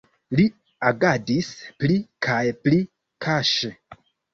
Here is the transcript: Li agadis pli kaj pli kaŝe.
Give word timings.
Li 0.37 0.45
agadis 0.91 1.51
pli 1.85 2.01
kaj 2.29 2.43
pli 2.67 2.85
kaŝe. 3.27 3.77